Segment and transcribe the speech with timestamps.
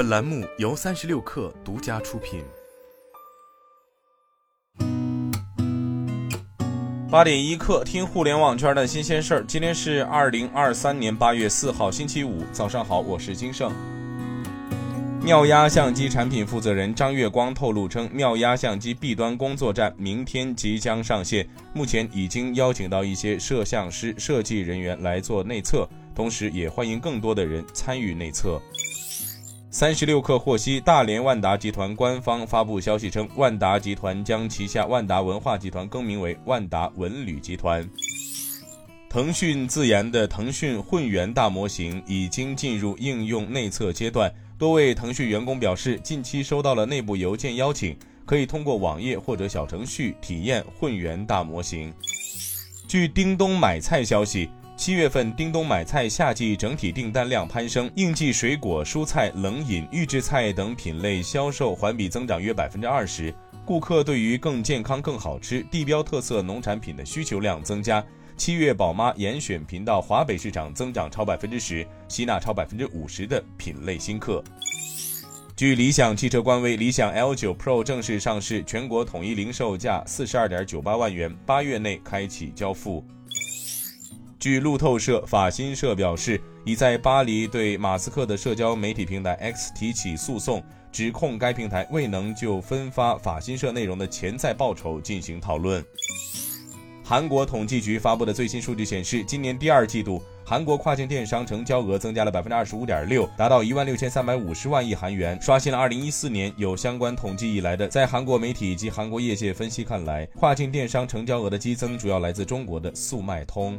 [0.00, 2.42] 本栏目由三十六氪独家出品。
[7.10, 9.44] 八点一刻，听互联网圈的新鲜事儿。
[9.46, 13.70] 今天是二零二三年八月四号，星期五，早上好，我是金盛。
[15.22, 28.58] 妙压相机产品负责人张月光透露称，妙压相机 B 端工作站明天即将上线，目前已经邀请到一些摄像师、设计人员来做内测，同时也欢迎更多的人参与内测。
[29.80, 37.88] 三十六氪获悉，大连万达集团官方发布消息称，万达集团将旗下万达文化集团更名为万达文旅集团。
[39.08, 44.30] 腾讯自研的腾讯混元大模型已经进入应用内测阶段。
[44.58, 51.90] 多位腾讯员工表示，近期收到了内部邮件邀请，可以通过网页或者小程序体验混元大模型。
[52.86, 63.32] 据叮咚买菜消息，七月份叮咚买菜夏季整体订单量攀升，应季水果、蔬菜、冷饮、预制菜等品类销售环比增长约百分之二十。
[63.66, 68.02] 顾客对于更健康、更好吃、地标特色农产品的需求量增加。
[68.38, 74.42] 七月宝妈严选频道华北市场增长超百分之十，吸纳超百分之五十的品类新客。
[75.54, 83.04] 据理想汽车官微，理想 L9 Pro 正式上市，全国统一零售价四十二点九八万元，八月内开启交付。
[84.40, 95.84] 据路透社，法新社表示，已在巴黎对马斯克的社交媒体平台 X 提起诉讼，指控该平台未能就分发法新社内容的潜在报酬进行讨论。
[97.04, 107.86] 韩国统计局发布的最新数据显示，今年第二季度韩国跨境电商成交额增加了百分之二十五点六，达到一万六千三百五十万亿韩元，刷新了二零一四年有相关统计以来的。
[107.88, 113.78] 在韩国媒体及韩国业界分析看来，跨境电商成交额的激增主要来自中国的速卖通。